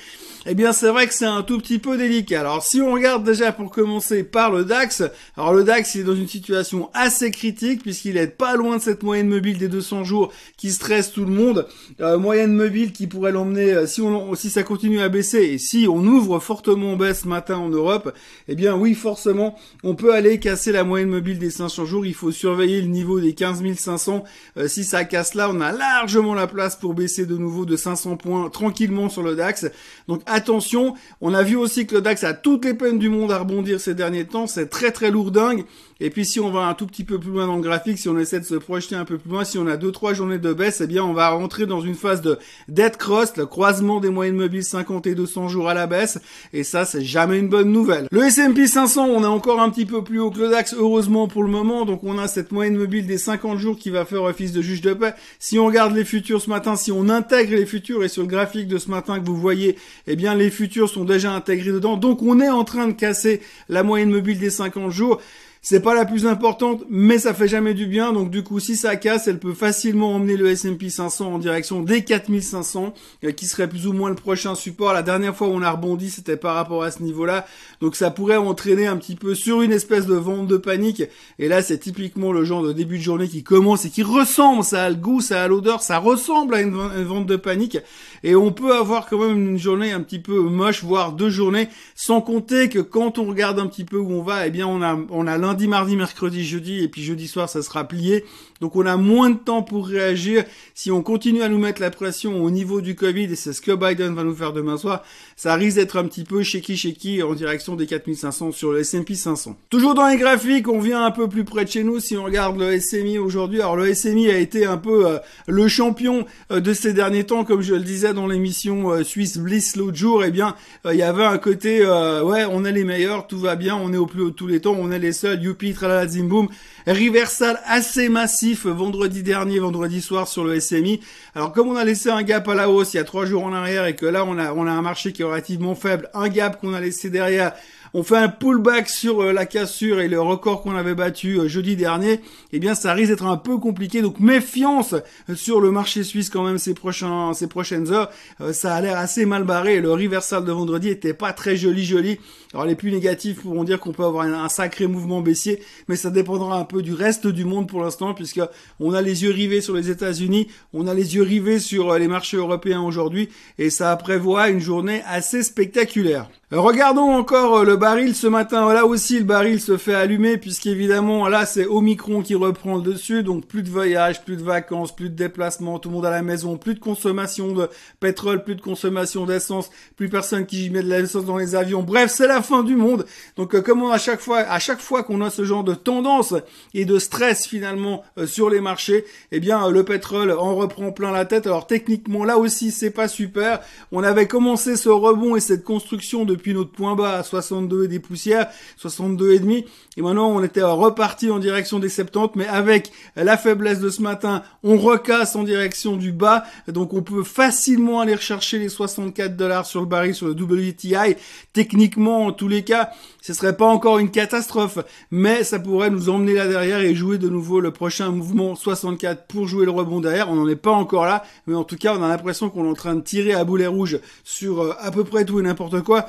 eh 0.47 0.55
bien 0.55 0.73
c'est 0.73 0.89
vrai 0.89 1.07
que 1.07 1.15
c'est 1.15 1.27
un 1.27 1.43
tout 1.43 1.59
petit 1.59 1.79
peu 1.79 1.97
délicat. 1.97 2.41
Alors 2.41 2.63
si 2.63 2.81
on 2.81 2.93
regarde 2.93 3.25
déjà 3.25 3.53
pour 3.53 3.71
commencer 3.71 4.25
par 4.25 4.51
le 4.51 4.65
DAX, 4.65 5.03
alors 5.37 5.53
le 5.53 5.65
DAX 5.65 5.95
il 5.95 6.01
est 6.03 6.05
dans 6.05 6.15
une 6.15 6.29
situation 6.29 6.91
assez 6.99 7.31
critique 7.31 7.83
puisqu'il 7.83 8.17
est 8.17 8.27
pas 8.27 8.57
loin 8.57 8.77
de 8.77 8.83
cette 8.83 9.03
moyenne 9.03 9.29
mobile 9.29 9.59
des 9.59 9.69
200 9.69 10.05
jours 10.05 10.33
qui 10.57 10.71
stresse 10.71 11.13
tout 11.13 11.25
le 11.25 11.33
monde. 11.33 11.67
Euh, 12.01 12.19
moyenne 12.19 12.53
mobile 12.53 12.93
qui 12.93 13.07
pourrait 13.07 13.33
l'emmener, 13.33 13.73
euh, 13.73 13.87
si, 13.87 14.03
on, 14.03 14.35
si 14.35 14.51
ça 14.51 14.65
continue 14.65 15.01
à 15.01 15.09
baisser 15.09 15.39
et 15.39 15.59
si 15.59 15.87
on 15.89 15.99
ouvre 15.99 16.41
fortement 16.41 16.93
en 16.93 16.97
baisse 16.97 17.23
ce 17.23 17.29
matin 17.29 17.57
en 17.57 17.69
Europe, 17.69 18.13
eh 18.49 18.55
bien 18.55 18.75
oui 18.77 18.95
forcément 18.95 19.57
on 19.85 19.95
peut 19.95 20.13
aller 20.13 20.41
casser 20.41 20.73
la 20.73 20.85
moyenne 20.85 21.09
mobile 21.09 21.39
des 21.39 21.51
500 21.51 21.87
jours. 21.87 22.05
Il 22.05 22.15
faut 22.15 22.33
surveiller 22.33 22.81
le 22.81 22.89
niveau 22.89 23.21
des 23.21 23.35
15 23.35 23.63
500. 23.77 24.25
Euh, 24.57 24.69
si 24.69 24.85
ça 24.85 25.05
casse 25.05 25.35
là, 25.35 25.51
on 25.51 25.61
a 25.61 25.73
largement 25.73 26.35
la 26.35 26.47
place 26.47 26.77
pour 26.77 26.95
baisser 26.95 27.27
de 27.27 27.37
nouveau 27.37 27.65
de 27.65 27.77
500 27.77 28.17
points 28.17 28.51
tranquillement 28.51 29.09
sur 29.09 29.23
le 29.23 29.37
DAX. 29.37 29.67
Donc 30.09 30.23
attention, 30.27 30.95
on 31.21 31.35
a 31.35 31.43
vu 31.43 31.57
aussi 31.57 31.87
que 31.87 31.95
le 31.95 32.01
DAX 32.01 32.25
a 32.25 32.35
toutes 32.35 32.65
les 32.65 32.75
peines 32.75 32.99
du 32.99 33.09
monde 33.09 33.31
à 33.31 33.39
rebondir 33.39 33.81
ces 33.81 33.95
derniers 33.95 34.27
temps, 34.27 34.47
c'est 34.47 34.69
très 34.69 34.91
très 34.91 35.11
lourdingue. 35.11 35.65
Et 36.01 36.11
puis 36.11 36.25
si 36.25 36.41
on 36.41 36.51
va 36.51 36.61
un 36.67 36.75
tout 36.75 36.87
petit 36.89 37.05
peu 37.05 37.19
plus 37.19 37.31
loin 37.31 37.47
dans 37.47 37.57
le 37.57 37.63
graphique, 37.63 37.99
si 37.99 38.09
on 38.09 38.19
essaie 38.19 38.41
de 38.41 38.45
se 38.45 38.57
projeter 38.57 38.97
un 38.97 39.05
peu 39.05 39.19
plus 39.19 39.31
loin, 39.31 39.45
si 39.45 39.59
on 39.59 39.67
a 39.67 39.77
deux 39.77 39.93
trois 39.93 40.15
journées 40.15 40.39
de 40.39 40.53
baisse, 40.53 40.81
eh 40.81 40.87
bien 40.87 41.05
on 41.05 41.13
va 41.13 41.29
rentrer 41.31 41.67
dans 41.67 41.81
une 41.81 41.95
phase 41.95 42.21
de 42.21 42.39
dead 42.69 42.97
cross, 42.97 43.37
le 43.37 43.47
croisement 43.47 44.01
des 44.01 44.11
moyennes 44.11 44.37
mobiles 44.37 44.65
50 44.65 45.07
et 45.07 45.15
200 45.15 45.49
jours 45.49 45.69
à 45.69 45.75
la 45.75 45.87
baisse. 45.87 46.19
Et 46.53 46.65
ça, 46.65 46.85
c'est 46.85 47.03
jamais 47.03 47.39
une 47.39 47.49
bonne 47.49 47.71
nouvelle. 47.71 48.09
Le 48.11 48.25
S&P 48.25 48.67
500, 48.67 49.07
on 49.07 49.23
est 49.23 49.27
encore 49.27 49.61
un 49.61 49.71
petit 49.71 49.87
peu 49.87 50.03
plus 50.03 50.19
haut 50.19 50.31
que 50.31 50.41
le 50.41 50.49
heureusement 50.77 51.29
pour 51.29 51.43
le 51.43 51.49
moment. 51.49 51.85
Donc 51.85 52.03
on 52.03 52.19
a 52.19 52.27
cette 52.29 52.53
moyenne 52.53 52.77
mobile 52.77 53.07
des 53.07 53.19
50 53.19 53.59
jours 53.59 53.79
qui 53.79 53.91
va 53.91 54.05
faire 54.05 54.23
office 54.23 54.53
de 54.53 54.63
juge 54.63 54.81
de 54.81 54.95
paix. 54.95 55.15
Si 55.39 55.59
on 55.59 55.67
regarde 55.67 55.95
les 55.95 56.05
futurs 56.05 56.41
ce 56.41 56.51
matin, 56.51 56.77
si 56.77 56.91
on 56.91 57.09
intègre 57.09 57.55
les 57.55 57.67
futurs 57.67 58.03
et 58.05 58.09
sur 58.09 58.23
le 58.23 58.29
graphique 58.29 58.69
de 58.69 58.79
ce 58.79 58.91
matin 58.91 59.21
que 59.21 59.27
vous 59.27 59.37
voyez, 59.37 59.77
eh 60.07 60.17
bien 60.17 60.35
les 60.35 60.51
futurs 60.51 60.89
sont 60.89 61.05
déjà 61.05 61.33
intégrés 61.33 61.73
dedans. 61.73 61.97
Donc 61.97 62.23
on 62.23 62.41
est 62.41 62.49
en 62.49 62.65
train 62.65 62.89
de 62.89 62.93
casser 62.93 63.41
la 63.69 63.83
moyenne 63.83 64.11
mobile 64.11 64.39
des 64.39 64.51
50 64.51 64.91
jours. 64.91 65.21
C'est 65.61 65.81
pas 65.81 65.95
la 65.95 66.05
plus 66.05 66.27
importante, 66.27 66.85
mais 66.89 67.19
ça 67.19 67.35
fait 67.35 67.49
jamais 67.49 67.75
du 67.75 67.87
bien. 67.87 68.13
Donc 68.13 68.31
du 68.31 68.43
coup, 68.43 68.61
si 68.61 68.77
ça 68.77 68.97
casse, 68.97 69.27
elle 69.27 69.39
peut 69.39 69.55
facilement 69.55 70.15
emmener 70.15 70.37
le 70.37 70.49
S&P 70.51 70.89
500 70.89 71.35
en 71.35 71.39
direction 71.39 71.83
des 71.83 72.05
4500, 72.05 72.95
euh, 73.25 73.33
qui 73.33 73.47
serait 73.47 73.69
plus 73.69 73.87
ou 73.87 73.93
moins 73.93 74.09
le 74.09 74.15
prochain 74.15 74.55
support. 74.55 74.93
La 74.93 75.03
dernière 75.03 75.35
fois 75.35 75.49
où 75.49 75.53
on 75.53 75.63
a 75.63 75.71
rebondi, 75.71 76.11
c'était 76.11 76.37
par 76.37 76.55
rapport 76.55 76.85
à 76.85 76.91
ce 76.91 77.03
niveau-là. 77.03 77.45
Donc 77.81 77.97
ça 77.97 78.11
pourrait 78.11 78.37
entraîner 78.37 78.87
un 78.87 78.97
petit 78.97 79.17
peu 79.17 79.35
sur 79.35 79.63
une 79.63 79.73
espèce 79.73 80.07
de 80.07 80.15
vente 80.15 80.47
de 80.47 80.57
panique. 80.57 81.03
Et 81.39 81.49
là, 81.49 81.61
c'est 81.61 81.79
typiquement 81.79 82.33
le 82.33 82.45
genre 82.45 82.63
de 82.63 82.73
début 82.73 82.99
de 82.99 83.03
journée 83.03 83.29
qui 83.29 83.43
commence 83.43 83.85
et 83.85 83.91
qui 83.91 84.03
ressemble, 84.03 84.63
ça 84.63 84.85
a 84.85 84.89
le 84.89 84.97
goût, 84.97 85.21
ça 85.21 85.43
a 85.43 85.49
l'odeur, 85.49 85.83
ça 85.83 85.99
ressemble 85.99 86.55
à 86.55 86.61
une, 86.61 86.75
vente 87.05 87.27
de 87.27 87.37
panique. 87.37 87.79
Et 88.23 88.37
on 88.37 88.53
peut 88.53 88.75
avoir 88.75 89.09
quand 89.09 89.19
même 89.19 89.51
une 89.51 89.59
journée 89.59 89.93
un 89.93 90.01
petit 90.01 90.19
peu 90.19 90.41
moche, 90.41 90.85
voire 90.85 91.13
deux 91.13 91.31
journées, 91.31 91.69
sans 91.95 92.21
compter 92.21 92.69
que 92.69 92.79
quand 92.79 93.19
on 93.19 93.25
regarde 93.25 93.59
un 93.59 93.67
petit 93.67 93.85
peu 93.85 93.97
où 93.97 94.13
on 94.13 94.23
va, 94.23 94.47
eh 94.47 94.51
bien 94.51 94.67
on 94.67 94.83
a 94.83 94.97
on 95.11 95.27
a 95.27 95.39
lundi, 95.49 95.67
mardi, 95.67 95.97
mercredi, 95.97 96.45
jeudi, 96.45 96.83
et 96.85 96.89
puis 96.89 97.03
jeudi 97.03 97.27
soir, 97.27 97.49
ça 97.49 97.63
sera 97.63 97.89
plié. 97.89 98.25
Donc 98.61 98.77
on 98.77 98.87
a 98.87 98.97
moins 98.97 99.31
de 99.31 99.39
temps 99.39 99.63
pour 99.63 99.87
réagir. 99.87 100.45
Si 100.75 100.91
on 100.91 101.03
continue 101.03 101.43
à 101.43 101.49
nous 101.49 101.59
mettre 101.59 101.81
la 101.81 101.91
pression 101.91 102.43
au 102.43 102.51
niveau 102.51 102.81
du 102.81 102.95
Covid, 102.95 103.25
et 103.25 103.37
c'est 103.37 103.53
ce 103.53 103.61
que 103.61 103.73
Biden 103.73 104.15
va 104.15 104.25
nous 104.25 104.35
faire 104.35 104.53
demain 104.53 104.77
soir, 104.77 105.05
ça 105.37 105.55
risque 105.55 105.77
d'être 105.77 105.97
un 105.97 106.05
petit 106.05 106.25
peu 106.25 106.43
shaky 106.43 106.77
shaky 106.77 107.23
en 107.23 107.35
direction 107.35 107.77
des 107.77 107.87
4500 107.87 108.53
sur 108.53 108.73
le 108.73 108.81
S&P 108.81 109.15
500. 109.15 109.57
Toujours 109.71 109.95
dans 109.95 110.09
les 110.09 110.17
graphiques, 110.17 110.69
on 110.69 110.81
vient 110.81 111.05
un 111.05 111.11
peu 111.11 111.29
plus 111.29 111.45
près 111.45 111.65
de 111.65 111.71
chez 111.71 111.85
nous 111.85 112.01
si 112.01 112.17
on 112.17 112.25
regarde 112.25 112.59
le 112.59 112.79
SMI 112.81 113.19
aujourd'hui. 113.19 113.61
Alors 113.61 113.77
le 113.77 113.95
SMI 113.95 114.31
a 114.31 114.39
été 114.39 114.67
un 114.67 114.77
peu 114.77 115.07
euh, 115.07 115.19
le 115.47 115.69
champion 115.69 116.27
euh, 116.51 116.61
de 116.61 116.73
ces 116.73 116.93
derniers 116.93 117.25
temps, 117.25 117.45
comme 117.45 117.63
je 117.63 117.75
le 117.75 117.83
disais 117.83 118.15
dans 118.15 118.27
l'émission 118.27 118.91
euh, 118.91 119.05
Suisse 119.05 119.39
Bliss 119.39 119.77
l'autre 119.77 119.97
jour. 119.97 120.25
Eh 120.25 120.31
bien, 120.31 120.55
il 120.85 120.97
y 120.97 121.03
avait 121.03 121.25
un 121.25 121.39
côté, 121.39 121.81
ouais, 121.81 122.45
on 122.51 122.65
est 122.65 122.73
les 122.73 122.85
meilleurs, 122.85 123.27
tout 123.27 123.39
va 123.39 123.57
bien, 123.57 123.77
on 123.77 123.93
est 123.93 123.97
au 123.97 124.07
plus 124.07 124.23
haut 124.23 124.31
de 124.31 124.35
tous 124.35 124.47
les 124.47 124.61
temps, 124.61 124.75
on 124.79 124.91
est 124.91 124.99
les 124.99 125.13
seuls, 125.13 125.43
youpi, 125.43 125.73
tralala, 125.73 126.07
zimboum. 126.07 126.49
Reversal 126.89 127.61
assez 127.67 128.09
massif 128.09 128.65
vendredi 128.65 129.23
dernier, 129.23 129.59
vendredi 129.59 130.01
soir 130.01 130.27
sur 130.27 130.43
le 130.43 130.59
SMI. 130.59 131.01
Alors 131.35 131.53
comme 131.53 131.69
on 131.69 131.77
a 131.77 131.85
laissé 131.85 132.09
un 132.09 132.23
gap 132.23 132.49
à 132.49 132.55
la 132.55 132.71
hausse 132.71 132.95
il 132.95 132.97
y 132.97 133.01
a 133.01 133.05
trois 133.05 133.27
jours 133.27 133.45
en 133.45 133.53
arrière 133.53 133.85
et 133.85 133.95
que 133.95 134.07
là 134.07 134.25
on 134.25 134.39
a, 134.39 134.55
on 134.55 134.67
a 134.67 134.71
un 134.71 134.81
marché 134.81 135.13
qui 135.13 135.21
est 135.21 135.25
relativement 135.27 135.75
faible, 135.75 136.09
un 136.15 136.31
gap 136.31 136.59
qu'on 136.59 136.73
a 136.73 136.81
laissé 136.81 137.11
derrière, 137.11 137.53
on 137.95 138.03
fait 138.03 138.17
un 138.17 138.29
pullback 138.29 138.89
sur 138.89 139.23
euh, 139.23 139.33
la 139.33 139.47
cassure 139.47 140.01
et 140.01 140.09
le 140.09 140.21
record 140.21 140.63
qu'on 140.63 140.77
avait 140.77 140.95
battu 140.95 141.39
euh, 141.39 141.49
jeudi 141.49 141.77
dernier, 141.77 142.21
eh 142.53 142.59
bien 142.59 142.75
ça 142.75 142.93
risque 142.93 143.11
d'être 143.11 143.27
un 143.27 143.37
peu 143.37 143.59
compliqué. 143.59 144.03
Donc 144.03 144.21
méfiance 144.21 144.95
sur 145.35 145.61
le 145.61 145.71
marché 145.71 146.05
suisse 146.05 146.31
quand 146.31 146.45
même 146.45 146.59
ces 146.59 146.75
prochains 146.75 147.33
ces 147.35 147.47
prochaines 147.47 147.93
heures. 147.93 148.11
Euh, 148.41 148.53
ça 148.53 148.75
a 148.75 148.81
l'air 148.81 148.99
assez 148.99 149.27
mal 149.27 149.45
barré. 149.45 149.81
Le 149.81 149.93
reversal 149.93 150.45
de 150.45 150.53
vendredi 150.53 150.89
était 150.89 151.15
pas 151.15 151.33
très 151.33 151.57
joli 151.57 151.85
joli. 151.85 152.19
Alors 152.53 152.67
les 152.67 152.75
plus 152.75 152.93
négatifs 152.93 153.41
pourront 153.43 153.65
dire 153.65 153.81
qu'on 153.81 153.93
peut 153.93 154.05
avoir 154.05 154.25
un, 154.25 154.49
sacré 154.49 154.87
mouvement 154.87 155.21
baissier, 155.21 155.63
mais 155.89 155.97
ça 155.97 156.11
dépendra 156.11 156.59
un 156.59 156.65
peu 156.65 156.83
du 156.83 156.95
reste 156.95 157.27
du 157.27 157.45
monde 157.45 157.69
pour 157.69 157.83
l'instant 157.83 158.15
puisque 158.15 158.41
on 158.81 158.95
a 158.95 159.03
les 159.03 159.23
yeux 159.23 159.31
rivés 159.31 159.61
sur 159.61 159.75
les 159.75 159.91
États-Unis, 159.91 160.49
on 160.73 160.87
a 160.87 160.95
les 160.95 161.15
yeux 161.15 161.23
rivés 161.23 161.59
sur 161.59 161.97
les 161.99 162.09
marchés 162.09 162.39
européens 162.39 162.81
aujourd'hui 162.81 163.29
et 163.59 163.71
ça 163.71 163.95
prévoit 163.97 164.49
une 164.49 164.61
journée 164.61 165.03
assez 165.07 165.43
spectaculaire. 165.43 166.31
Regardons 166.51 167.11
encore 167.11 167.63
le 167.63 167.77
baril 167.77 168.15
ce 168.15 168.27
matin. 168.27 168.73
Là 168.73 168.87
aussi, 168.87 169.19
le 169.19 169.25
baril 169.27 169.61
se 169.61 169.77
fait 169.77 169.93
allumer 169.93 170.39
puisqu'évidemment, 170.39 171.29
là, 171.29 171.45
c'est 171.45 171.67
Omicron 171.67 172.23
qui 172.23 172.35
reprend 172.35 172.77
le 172.77 172.81
dessus. 172.81 173.23
Donc, 173.23 173.45
plus 173.45 173.63
de 173.63 173.69
voyages, 173.69 174.25
plus 174.25 174.39
de 174.39 174.43
vacances, 174.43 174.97
plus 174.97 175.11
de 175.11 175.15
déplacements, 175.15 175.79
tout 175.79 175.91
le 175.91 175.97
monde 175.97 176.07
à 176.07 176.11
la 176.11 176.23
maison, 176.23 176.57
plus 176.57 176.73
de 176.73 176.79
consommation 176.79 177.53
de 177.53 177.69
pétrole, 178.01 178.45
plus 178.45 178.55
de 178.55 178.63
consommation 178.63 179.27
d'essence, 179.27 179.69
plus 179.97 180.09
personne 180.09 180.47
qui 180.47 180.71
met 180.71 180.83
de 180.83 180.89
l'essence 180.89 181.27
dans 181.27 181.37
les 181.37 181.55
avions. 181.55 181.83
Bref, 181.83 182.11
c'est 182.11 182.27
la 182.27 182.41
fin 182.41 182.63
du 182.63 182.77
monde. 182.77 183.05
Donc, 183.37 183.55
euh, 183.55 183.61
comme 183.61 183.83
on 183.83 183.91
à 183.91 183.99
chaque 183.99 184.21
fois, 184.21 184.39
à 184.39 184.59
chaque 184.59 184.81
fois 184.81 185.03
qu'on 185.03 185.21
a 185.21 185.29
ce 185.29 185.45
genre 185.45 185.65
de 185.65 185.75
tendance 185.75 186.33
et 186.73 186.87
de 186.87 186.99
stress 186.99 187.47
finalement 187.47 188.05
euh, 188.17 188.27
sur 188.27 188.49
les 188.49 188.63
marchés, 188.63 189.05
eh 189.33 189.41
bien, 189.41 189.67
euh, 189.67 189.71
le 189.71 189.85
pétrole 189.85 190.33
en 190.33 190.55
reprend 190.55 190.93
plein 190.93 191.13
la 191.13 191.27
tête. 191.27 191.47
Alors, 191.47 191.67
techniquement, 191.67 192.25
là 192.25 192.39
aussi, 192.39 192.71
c'est 192.71 192.89
pas 192.89 193.07
super. 193.07 193.61
On 193.93 194.03
avait 194.03 194.27
commencé 194.27 194.77
ce 194.79 194.89
rebond 194.89 195.37
et 195.37 195.41
cette 195.41 195.63
construction 195.63 196.25
depuis 196.39 196.55
notre 196.55 196.71
point 196.71 196.95
bas 196.95 197.19
à 197.19 197.23
62 197.23 197.85
et 197.85 197.89
des 197.89 197.99
poussières, 197.99 198.49
62 198.77 199.33
et 199.33 199.39
demi. 199.41 199.67
Et 199.97 200.03
maintenant, 200.03 200.31
on 200.31 200.43
était 200.43 200.63
reparti 200.63 201.31
en 201.31 201.39
direction 201.39 201.79
des 201.81 201.89
70, 201.89 202.37
mais 202.37 202.47
avec 202.47 202.93
la 203.17 203.37
faiblesse 203.37 203.81
de 203.81 203.91
ce 203.91 204.01
matin, 204.01 204.43
on 204.63 204.79
recasse 204.79 205.35
en 205.37 205.43
direction 205.43 205.97
du 205.97 206.13
bas. 206.13 206.45
Donc, 206.69 206.95
on 206.95 207.03
peut 207.03 207.25
facilement 207.25 208.01
aller 208.01 208.15
rechercher 208.15 208.59
les 208.59 208.69
64 208.69 209.37
dollars 209.37 209.67
sur 209.67 209.81
le 209.81 209.87
baril 209.87 210.15
sur 210.15 210.29
le 210.29 210.33
WTI. 210.33 211.17
Techniquement, 211.53 212.27
en 212.27 212.33
tous 212.33 212.49
les 212.49 212.63
cas, 212.63 212.91
ce 213.21 213.35
serait 213.35 213.57
pas 213.57 213.67
encore 213.67 213.99
une 213.99 214.11
catastrophe, 214.11 214.79
mais 215.11 215.43
ça 215.43 215.59
pourrait 215.59 215.91
nous 215.91 216.09
emmener 216.09 216.35
là 216.35 216.47
derrière 216.47 216.81
et 216.81 216.95
jouer 216.95 217.19
de 217.19 217.29
nouveau 217.29 217.61
le 217.61 217.73
prochain 217.73 218.11
mouvement 218.11 218.55
64 218.55 219.27
pour 219.27 219.49
jouer 219.49 219.65
le 219.65 219.73
rebond 219.73 220.01
derrière. 220.01 220.31
On 220.31 220.37
n'en 220.37 220.49
est 220.49 220.57
pas 220.57 220.71
encore 220.71 221.05
là, 221.05 221.25
mais 221.47 221.55
en 221.55 221.65
tout 221.65 221.77
cas, 221.77 221.97
on 221.97 222.03
a 222.03 222.09
l'impression 222.09 222.49
qu'on 222.49 222.65
est 222.65 222.71
en 222.71 222.75
train 222.75 222.95
de 222.95 223.01
tirer 223.01 223.35
à 223.35 223.45
boulet 223.45 223.67
rouge 223.67 223.99
sur 224.25 224.63
euh, 224.63 224.73
à 224.79 224.91
peu 224.91 225.05
près 225.05 225.25
tout 225.25 225.41
et 225.41 225.43
n'importe 225.43 225.83
quoi. 225.83 226.07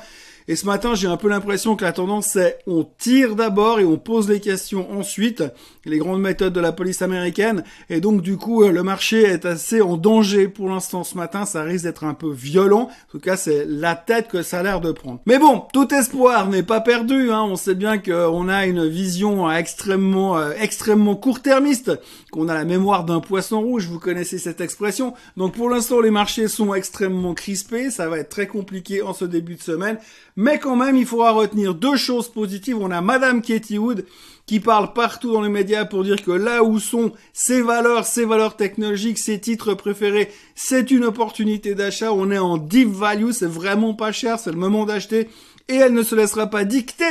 Et 0.50 0.56
ce 0.56 0.66
matin, 0.66 0.96
j'ai 0.96 1.06
un 1.06 1.16
peu 1.16 1.28
l'impression 1.28 1.76
que 1.76 1.84
la 1.84 1.92
tendance 1.92 2.26
c'est 2.32 2.58
on 2.66 2.84
tire 2.98 3.36
d'abord 3.36 3.78
et 3.78 3.84
on 3.84 3.98
pose 3.98 4.28
les 4.28 4.40
questions 4.40 4.90
ensuite, 4.98 5.44
les 5.84 5.98
grandes 5.98 6.20
méthodes 6.20 6.52
de 6.52 6.58
la 6.58 6.72
police 6.72 7.02
américaine. 7.02 7.62
Et 7.88 8.00
donc 8.00 8.20
du 8.20 8.36
coup, 8.36 8.64
euh, 8.64 8.72
le 8.72 8.82
marché 8.82 9.22
est 9.22 9.44
assez 9.44 9.80
en 9.80 9.96
danger 9.96 10.48
pour 10.48 10.68
l'instant 10.68 11.04
ce 11.04 11.16
matin. 11.16 11.44
Ça 11.44 11.62
risque 11.62 11.84
d'être 11.84 12.02
un 12.02 12.14
peu 12.14 12.32
violent. 12.32 12.90
En 12.90 13.10
tout 13.12 13.20
cas, 13.20 13.36
c'est 13.36 13.64
la 13.64 13.94
tête 13.94 14.26
que 14.26 14.42
ça 14.42 14.58
a 14.58 14.62
l'air 14.64 14.80
de 14.80 14.90
prendre. 14.90 15.20
Mais 15.24 15.38
bon, 15.38 15.62
tout 15.72 15.94
espoir 15.94 16.48
n'est 16.48 16.64
pas 16.64 16.80
perdu. 16.80 17.30
Hein. 17.30 17.44
On 17.44 17.54
sait 17.54 17.76
bien 17.76 17.98
qu'on 17.98 18.48
a 18.48 18.66
une 18.66 18.88
vision 18.88 19.48
extrêmement, 19.48 20.36
euh, 20.36 20.50
extrêmement 20.58 21.14
court-termiste, 21.14 21.92
qu'on 22.32 22.48
a 22.48 22.54
la 22.54 22.64
mémoire 22.64 23.04
d'un 23.04 23.20
poisson 23.20 23.60
rouge. 23.60 23.86
Vous 23.86 24.00
connaissez 24.00 24.38
cette 24.38 24.60
expression. 24.60 25.14
Donc 25.36 25.54
pour 25.54 25.70
l'instant, 25.70 26.00
les 26.00 26.10
marchés 26.10 26.48
sont 26.48 26.74
extrêmement 26.74 27.34
crispés. 27.34 27.92
Ça 27.92 28.08
va 28.08 28.18
être 28.18 28.30
très 28.30 28.48
compliqué 28.48 29.00
en 29.02 29.14
ce 29.14 29.24
début 29.24 29.54
de 29.54 29.62
semaine. 29.62 29.96
Mais 30.42 30.58
quand 30.58 30.74
même, 30.74 30.96
il 30.96 31.04
faudra 31.04 31.32
retenir 31.32 31.74
deux 31.74 31.96
choses 31.96 32.28
positives. 32.28 32.78
On 32.80 32.90
a 32.90 33.02
Madame 33.02 33.42
Katie 33.42 33.76
Wood 33.76 34.06
qui 34.46 34.58
parle 34.58 34.94
partout 34.94 35.34
dans 35.34 35.42
les 35.42 35.50
médias 35.50 35.84
pour 35.84 36.02
dire 36.02 36.22
que 36.22 36.30
là 36.30 36.64
où 36.64 36.80
sont 36.80 37.12
ses 37.34 37.60
valeurs, 37.60 38.06
ses 38.06 38.24
valeurs 38.24 38.56
technologiques, 38.56 39.18
ses 39.18 39.38
titres 39.38 39.74
préférés, 39.74 40.32
c'est 40.54 40.90
une 40.90 41.04
opportunité 41.04 41.74
d'achat. 41.74 42.14
On 42.14 42.30
est 42.30 42.38
en 42.38 42.56
deep 42.56 42.88
value, 42.88 43.32
c'est 43.32 43.44
vraiment 43.44 43.92
pas 43.92 44.12
cher, 44.12 44.38
c'est 44.38 44.50
le 44.50 44.56
moment 44.56 44.86
d'acheter 44.86 45.28
et 45.70 45.76
elle 45.76 45.94
ne 45.94 46.02
se 46.02 46.14
laissera 46.14 46.48
pas 46.48 46.64
dicter 46.64 47.04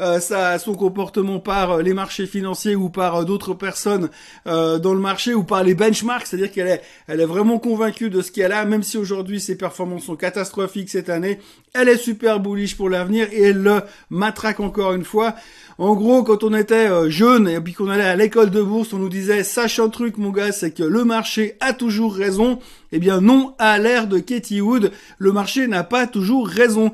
euh, 0.00 0.18
son 0.58 0.74
comportement 0.74 1.38
par 1.38 1.72
euh, 1.72 1.82
les 1.82 1.94
marchés 1.94 2.26
financiers 2.26 2.74
ou 2.74 2.88
par 2.88 3.16
euh, 3.16 3.24
d'autres 3.24 3.54
personnes 3.54 4.08
euh, 4.46 4.78
dans 4.78 4.94
le 4.94 5.00
marché 5.00 5.34
ou 5.34 5.44
par 5.44 5.62
les 5.62 5.74
benchmarks, 5.74 6.26
c'est-à-dire 6.26 6.50
qu'elle 6.50 6.66
est, 6.68 6.82
elle 7.08 7.20
est 7.20 7.26
vraiment 7.26 7.58
convaincue 7.58 8.10
de 8.10 8.22
ce 8.22 8.32
qu'elle 8.32 8.52
a, 8.52 8.64
même 8.64 8.82
si 8.82 8.96
aujourd'hui 8.96 9.40
ses 9.40 9.56
performances 9.56 10.04
sont 10.04 10.16
catastrophiques 10.16 10.90
cette 10.90 11.10
année, 11.10 11.38
elle 11.74 11.88
est 11.88 11.98
super 11.98 12.40
bullish 12.40 12.76
pour 12.76 12.88
l'avenir 12.88 13.28
et 13.32 13.42
elle 13.42 13.62
le 13.62 13.82
matraque 14.10 14.60
encore 14.60 14.92
une 14.94 15.04
fois. 15.04 15.34
En 15.78 15.94
gros, 15.94 16.22
quand 16.22 16.42
on 16.42 16.54
était 16.54 17.10
jeune 17.10 17.46
et 17.46 17.60
puis 17.60 17.74
qu'on 17.74 17.90
allait 17.90 18.02
à 18.02 18.16
l'école 18.16 18.50
de 18.50 18.62
bourse, 18.62 18.94
on 18.94 18.98
nous 18.98 19.10
disait 19.10 19.44
sache 19.44 19.78
un 19.78 19.90
truc 19.90 20.16
mon 20.16 20.30
gars, 20.30 20.52
c'est 20.52 20.70
que 20.70 20.82
le 20.82 21.04
marché 21.04 21.56
a 21.60 21.74
toujours 21.74 22.14
raison. 22.14 22.58
Eh 22.92 22.98
bien 22.98 23.20
non, 23.20 23.54
à 23.58 23.78
l'ère 23.78 24.06
de 24.06 24.18
Katie 24.18 24.62
Wood, 24.62 24.90
le 25.18 25.32
marché 25.32 25.66
n'a 25.66 25.84
pas 25.84 26.06
toujours 26.06 26.48
raison. 26.48 26.92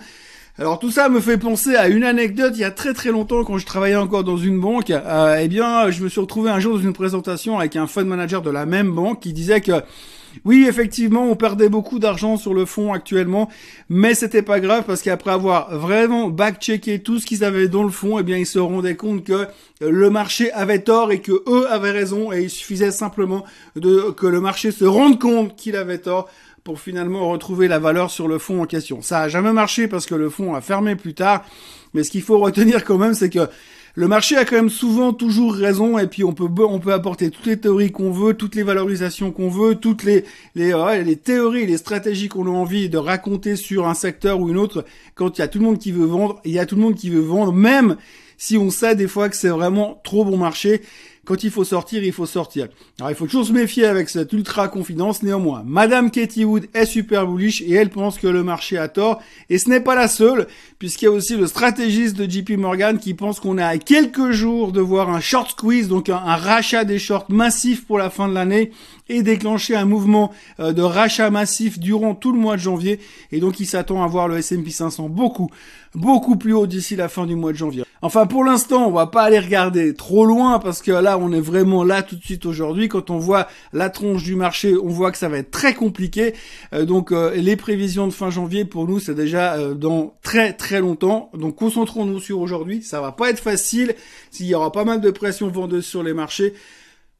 Alors 0.58 0.78
tout 0.78 0.90
ça 0.90 1.08
me 1.08 1.18
fait 1.18 1.38
penser 1.38 1.76
à 1.76 1.88
une 1.88 2.04
anecdote 2.04 2.52
il 2.56 2.60
y 2.60 2.64
a 2.64 2.70
très 2.70 2.92
très 2.92 3.10
longtemps 3.10 3.42
quand 3.42 3.56
je 3.56 3.64
travaillais 3.64 3.96
encore 3.96 4.22
dans 4.22 4.36
une 4.36 4.60
banque. 4.60 4.90
Euh, 4.90 5.38
eh 5.40 5.48
bien, 5.48 5.90
je 5.90 6.04
me 6.04 6.10
suis 6.10 6.20
retrouvé 6.20 6.50
un 6.50 6.60
jour 6.60 6.76
dans 6.76 6.82
une 6.82 6.92
présentation 6.92 7.58
avec 7.58 7.74
un 7.74 7.86
fund 7.86 8.04
manager 8.04 8.42
de 8.42 8.50
la 8.50 8.66
même 8.66 8.92
banque 8.92 9.20
qui 9.20 9.32
disait 9.32 9.62
que 9.62 9.82
oui, 10.44 10.66
effectivement, 10.68 11.24
on 11.24 11.36
perdait 11.36 11.70
beaucoup 11.70 11.98
d'argent 11.98 12.36
sur 12.36 12.52
le 12.52 12.66
fonds 12.66 12.92
actuellement, 12.92 13.48
mais 13.88 14.14
c'était 14.14 14.42
pas 14.42 14.60
grave 14.60 14.84
parce 14.86 15.02
qu'après 15.02 15.30
avoir 15.30 15.76
vraiment 15.78 16.28
back-checké 16.28 17.02
tout 17.02 17.18
ce 17.18 17.26
qu'ils 17.26 17.44
avaient 17.44 17.68
dans 17.68 17.82
le 17.82 17.90
fond, 17.90 18.18
eh 18.18 18.22
bien, 18.22 18.36
ils 18.36 18.46
se 18.46 18.58
rendaient 18.58 18.96
compte 18.96 19.24
que 19.24 19.46
le 19.80 20.10
marché 20.10 20.52
avait 20.52 20.80
tort 20.80 21.12
et 21.12 21.20
que 21.20 21.32
eux 21.48 21.70
avaient 21.70 21.90
raison 21.90 22.32
et 22.32 22.42
il 22.42 22.50
suffisait 22.50 22.90
simplement 22.90 23.44
de 23.76 24.10
que 24.10 24.26
le 24.26 24.40
marché 24.40 24.70
se 24.70 24.84
rende 24.84 25.18
compte 25.18 25.56
qu'il 25.56 25.76
avait 25.76 25.98
tort 25.98 26.28
pour 26.64 26.80
finalement 26.80 27.28
retrouver 27.28 27.68
la 27.68 27.78
valeur 27.78 28.10
sur 28.10 28.28
le 28.28 28.38
fonds 28.38 28.62
en 28.62 28.66
question. 28.66 29.02
Ça 29.02 29.20
a 29.20 29.28
jamais 29.28 29.52
marché 29.52 29.88
parce 29.88 30.06
que 30.06 30.14
le 30.14 30.30
fonds 30.30 30.54
a 30.54 30.60
fermé 30.60 30.96
plus 30.96 31.14
tard, 31.14 31.44
mais 31.94 32.04
ce 32.04 32.10
qu'il 32.10 32.22
faut 32.22 32.38
retenir 32.40 32.84
quand 32.84 32.98
même, 32.98 33.14
c'est 33.14 33.30
que 33.30 33.48
le 33.94 34.08
marché 34.08 34.36
a 34.36 34.46
quand 34.46 34.56
même 34.56 34.70
souvent 34.70 35.12
toujours 35.12 35.54
raison 35.54 35.98
et 35.98 36.06
puis 36.06 36.24
on 36.24 36.32
peut 36.32 36.48
on 36.64 36.78
peut 36.78 36.94
apporter 36.94 37.30
toutes 37.30 37.44
les 37.44 37.58
théories 37.58 37.92
qu'on 37.92 38.10
veut, 38.10 38.32
toutes 38.32 38.54
les 38.54 38.62
valorisations 38.62 39.32
qu'on 39.32 39.50
veut, 39.50 39.74
toutes 39.74 40.02
les 40.04 40.24
les 40.54 40.72
les 41.04 41.16
théories, 41.16 41.66
les 41.66 41.76
stratégies 41.76 42.28
qu'on 42.28 42.46
a 42.46 42.50
envie 42.50 42.88
de 42.88 42.96
raconter 42.96 43.54
sur 43.54 43.86
un 43.86 43.94
secteur 43.94 44.40
ou 44.40 44.48
une 44.48 44.56
autre. 44.56 44.86
Quand 45.14 45.36
il 45.36 45.42
y 45.42 45.44
a 45.44 45.48
tout 45.48 45.58
le 45.58 45.66
monde 45.66 45.78
qui 45.78 45.92
veut 45.92 46.06
vendre, 46.06 46.40
il 46.44 46.52
y 46.52 46.58
a 46.58 46.64
tout 46.64 46.76
le 46.76 46.80
monde 46.80 46.94
qui 46.94 47.10
veut 47.10 47.20
vendre, 47.20 47.52
même 47.52 47.96
si 48.38 48.56
on 48.56 48.70
sait 48.70 48.96
des 48.96 49.08
fois 49.08 49.28
que 49.28 49.36
c'est 49.36 49.50
vraiment 49.50 50.00
trop 50.04 50.24
bon 50.24 50.38
marché 50.38 50.80
quand 51.24 51.44
il 51.44 51.50
faut 51.50 51.62
sortir, 51.62 52.02
il 52.02 52.12
faut 52.12 52.26
sortir. 52.26 52.66
Alors 52.98 53.10
il 53.10 53.14
faut 53.14 53.26
toujours 53.26 53.46
se 53.46 53.52
méfier 53.52 53.86
avec 53.86 54.08
cette 54.08 54.32
ultra 54.32 54.66
confidence 54.66 55.22
néanmoins. 55.22 55.62
Madame 55.64 56.10
Katie 56.10 56.44
Wood 56.44 56.66
est 56.74 56.84
super 56.84 57.28
bullish 57.28 57.62
et 57.62 57.72
elle 57.74 57.90
pense 57.90 58.18
que 58.18 58.26
le 58.26 58.42
marché 58.42 58.76
a 58.76 58.88
tort. 58.88 59.22
Et 59.48 59.58
ce 59.58 59.68
n'est 59.68 59.80
pas 59.80 59.94
la 59.94 60.08
seule, 60.08 60.48
puisqu'il 60.80 61.04
y 61.04 61.08
a 61.08 61.12
aussi 61.12 61.36
le 61.36 61.46
stratégiste 61.46 62.16
de 62.16 62.28
JP 62.28 62.58
Morgan 62.58 62.98
qui 62.98 63.14
pense 63.14 63.38
qu'on 63.38 63.56
est 63.56 63.62
à 63.62 63.78
quelques 63.78 64.32
jours 64.32 64.72
de 64.72 64.80
voir 64.80 65.10
un 65.10 65.20
short 65.20 65.52
squeeze, 65.52 65.86
donc 65.86 66.08
un, 66.08 66.18
rachat 66.18 66.84
des 66.84 66.98
shorts 66.98 67.26
massif 67.28 67.86
pour 67.86 67.98
la 67.98 68.10
fin 68.10 68.26
de 68.26 68.34
l'année 68.34 68.72
et 69.08 69.22
déclencher 69.22 69.76
un 69.76 69.84
mouvement 69.84 70.32
euh, 70.58 70.72
de 70.72 70.82
rachat 70.82 71.30
massif 71.30 71.78
durant 71.78 72.16
tout 72.16 72.32
le 72.32 72.38
mois 72.38 72.56
de 72.56 72.62
janvier. 72.62 72.98
Et 73.30 73.38
donc 73.38 73.60
il 73.60 73.66
s'attend 73.66 74.02
à 74.02 74.08
voir 74.08 74.26
le 74.26 74.38
S&P 74.38 74.70
500 74.70 75.08
beaucoup, 75.08 75.50
beaucoup 75.94 76.34
plus 76.34 76.52
haut 76.52 76.66
d'ici 76.66 76.96
la 76.96 77.08
fin 77.08 77.26
du 77.26 77.36
mois 77.36 77.52
de 77.52 77.58
janvier. 77.58 77.84
Enfin, 78.04 78.26
pour 78.26 78.42
l'instant, 78.42 78.88
on 78.88 78.90
va 78.90 79.06
pas 79.06 79.22
aller 79.22 79.38
regarder 79.38 79.94
trop 79.94 80.24
loin 80.24 80.58
parce 80.58 80.82
que 80.82 80.90
là, 80.90 81.18
on 81.18 81.30
est 81.32 81.40
vraiment 81.40 81.84
là 81.84 82.02
tout 82.02 82.16
de 82.16 82.24
suite 82.24 82.46
aujourd'hui. 82.46 82.88
Quand 82.88 83.10
on 83.10 83.18
voit 83.18 83.46
la 83.72 83.90
tronche 83.90 84.24
du 84.24 84.34
marché, 84.34 84.76
on 84.76 84.88
voit 84.88 85.12
que 85.12 85.18
ça 85.18 85.28
va 85.28 85.38
être 85.38 85.52
très 85.52 85.72
compliqué. 85.72 86.34
Euh, 86.74 86.84
donc, 86.84 87.12
euh, 87.12 87.32
les 87.36 87.54
prévisions 87.54 88.08
de 88.08 88.12
fin 88.12 88.28
janvier 88.28 88.64
pour 88.64 88.88
nous, 88.88 88.98
c'est 88.98 89.14
déjà 89.14 89.54
euh, 89.54 89.74
dans 89.74 90.14
très 90.20 90.52
très 90.52 90.80
longtemps. 90.80 91.30
Donc, 91.32 91.54
concentrons-nous 91.54 92.18
sur 92.18 92.40
aujourd'hui. 92.40 92.82
Ça 92.82 93.00
va 93.00 93.12
pas 93.12 93.30
être 93.30 93.38
facile. 93.38 93.94
S'il 94.32 94.46
y 94.46 94.54
aura 94.56 94.72
pas 94.72 94.84
mal 94.84 95.00
de 95.00 95.10
pression 95.12 95.46
vendeuse 95.46 95.86
sur 95.86 96.02
les 96.02 96.12
marchés. 96.12 96.54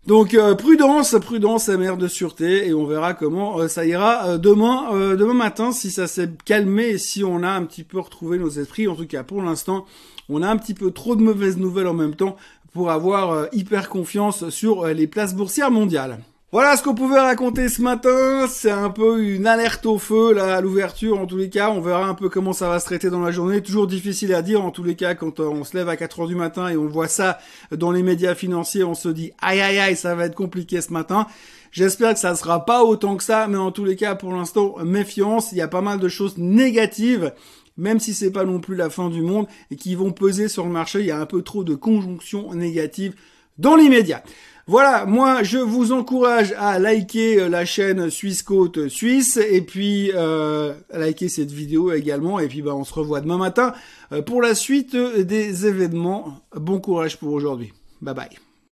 Donc 0.06 0.36
prudence, 0.58 1.14
prudence 1.20 1.68
et 1.68 1.76
mère 1.76 1.96
de 1.96 2.08
sûreté 2.08 2.66
et 2.66 2.74
on 2.74 2.86
verra 2.86 3.14
comment 3.14 3.68
ça 3.68 3.86
ira 3.86 4.36
demain 4.36 5.14
demain 5.14 5.34
matin 5.34 5.70
si 5.70 5.92
ça 5.92 6.08
s'est 6.08 6.28
calmé 6.44 6.88
et 6.88 6.98
si 6.98 7.22
on 7.22 7.44
a 7.44 7.50
un 7.50 7.64
petit 7.64 7.84
peu 7.84 8.00
retrouvé 8.00 8.38
nos 8.38 8.50
esprits. 8.50 8.88
En 8.88 8.96
tout 8.96 9.06
cas 9.06 9.22
pour 9.22 9.42
l'instant, 9.42 9.86
on 10.28 10.42
a 10.42 10.48
un 10.48 10.56
petit 10.56 10.74
peu 10.74 10.90
trop 10.90 11.14
de 11.14 11.22
mauvaises 11.22 11.56
nouvelles 11.56 11.86
en 11.86 11.94
même 11.94 12.16
temps 12.16 12.36
pour 12.72 12.90
avoir 12.90 13.30
euh, 13.30 13.46
hyper 13.52 13.88
confiance 13.88 14.48
sur 14.48 14.82
euh, 14.82 14.92
les 14.92 15.06
places 15.06 15.34
boursières 15.34 15.70
mondiales. 15.70 16.18
Voilà 16.52 16.76
ce 16.76 16.82
qu'on 16.82 16.94
pouvait 16.94 17.18
raconter 17.18 17.70
ce 17.70 17.80
matin. 17.80 18.46
C'est 18.46 18.70
un 18.70 18.90
peu 18.90 19.24
une 19.24 19.46
alerte 19.46 19.86
au 19.86 19.98
feu 19.98 20.34
là 20.34 20.56
à 20.56 20.60
l'ouverture. 20.60 21.18
En 21.18 21.24
tous 21.24 21.38
les 21.38 21.48
cas, 21.48 21.70
on 21.70 21.80
verra 21.80 22.06
un 22.06 22.12
peu 22.12 22.28
comment 22.28 22.52
ça 22.52 22.68
va 22.68 22.78
se 22.78 22.84
traiter 22.84 23.08
dans 23.08 23.22
la 23.22 23.30
journée. 23.30 23.62
Toujours 23.62 23.86
difficile 23.86 24.34
à 24.34 24.42
dire 24.42 24.62
en 24.62 24.70
tous 24.70 24.84
les 24.84 24.94
cas 24.94 25.14
quand 25.14 25.40
euh, 25.40 25.44
on 25.44 25.64
se 25.64 25.74
lève 25.74 25.88
à 25.88 25.96
4 25.96 26.20
heures 26.20 26.26
du 26.26 26.34
matin 26.34 26.68
et 26.68 26.76
on 26.76 26.88
voit 26.88 27.08
ça 27.08 27.38
dans 27.74 27.90
les 27.90 28.02
médias 28.02 28.34
financiers. 28.34 28.84
On 28.84 28.92
se 28.92 29.08
dit 29.08 29.32
aïe 29.40 29.62
aïe 29.62 29.78
aïe, 29.78 29.96
ça 29.96 30.14
va 30.14 30.26
être 30.26 30.34
compliqué 30.34 30.82
ce 30.82 30.92
matin. 30.92 31.26
J'espère 31.70 32.12
que 32.12 32.20
ça 32.20 32.34
sera 32.34 32.66
pas 32.66 32.84
autant 32.84 33.16
que 33.16 33.24
ça, 33.24 33.46
mais 33.48 33.56
en 33.56 33.72
tous 33.72 33.86
les 33.86 33.96
cas, 33.96 34.14
pour 34.14 34.34
l'instant, 34.34 34.74
méfiance. 34.84 35.52
Il 35.52 35.58
y 35.58 35.62
a 35.62 35.68
pas 35.68 35.80
mal 35.80 36.00
de 36.00 36.08
choses 36.08 36.36
négatives 36.36 37.32
même 37.78 37.98
si 37.98 38.12
c'est 38.12 38.30
pas 38.30 38.44
non 38.44 38.60
plus 38.60 38.76
la 38.76 38.90
fin 38.90 39.08
du 39.08 39.22
monde 39.22 39.46
et 39.70 39.76
qui 39.76 39.94
vont 39.94 40.12
peser 40.12 40.48
sur 40.48 40.66
le 40.66 40.70
marché. 40.70 41.00
Il 41.00 41.06
y 41.06 41.10
a 41.10 41.18
un 41.18 41.24
peu 41.24 41.40
trop 41.40 41.64
de 41.64 41.74
conjonctions 41.74 42.52
négatives 42.52 43.14
dans 43.58 43.76
l'immédiat. 43.76 44.22
Voilà, 44.68 45.06
moi 45.06 45.42
je 45.42 45.58
vous 45.58 45.92
encourage 45.92 46.54
à 46.56 46.78
liker 46.78 47.40
euh, 47.40 47.48
la 47.48 47.64
chaîne 47.64 48.10
Suisse 48.10 48.44
Côte 48.44 48.88
Suisse 48.88 49.36
et 49.36 49.60
puis 49.60 50.12
euh, 50.14 50.72
liker 50.92 51.28
cette 51.28 51.50
vidéo 51.50 51.92
également 51.92 52.38
et 52.38 52.46
puis 52.46 52.62
bah, 52.62 52.74
on 52.74 52.84
se 52.84 52.94
revoit 52.94 53.20
demain 53.20 53.38
matin 53.38 53.74
euh, 54.12 54.22
pour 54.22 54.40
la 54.40 54.54
suite 54.54 54.94
des 54.94 55.66
événements. 55.66 56.38
Bon 56.54 56.78
courage 56.78 57.18
pour 57.18 57.32
aujourd'hui. 57.32 57.72
Bye 58.00 58.14
bye. 58.14 58.51